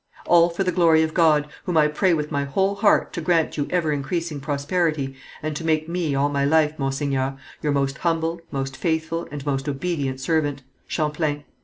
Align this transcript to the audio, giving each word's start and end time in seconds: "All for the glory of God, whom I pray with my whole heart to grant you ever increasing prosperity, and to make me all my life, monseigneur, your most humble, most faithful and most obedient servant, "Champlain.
"All 0.25 0.49
for 0.49 0.63
the 0.63 0.71
glory 0.71 1.03
of 1.03 1.13
God, 1.13 1.47
whom 1.65 1.77
I 1.77 1.87
pray 1.87 2.11
with 2.15 2.31
my 2.31 2.43
whole 2.43 2.73
heart 2.73 3.13
to 3.13 3.21
grant 3.21 3.55
you 3.55 3.67
ever 3.69 3.91
increasing 3.91 4.39
prosperity, 4.39 5.15
and 5.43 5.55
to 5.55 5.63
make 5.63 5.87
me 5.87 6.15
all 6.15 6.27
my 6.27 6.43
life, 6.43 6.73
monseigneur, 6.79 7.37
your 7.61 7.71
most 7.71 7.99
humble, 7.99 8.41
most 8.49 8.75
faithful 8.75 9.27
and 9.31 9.45
most 9.45 9.69
obedient 9.69 10.19
servant, 10.19 10.63
"Champlain. 10.87 11.43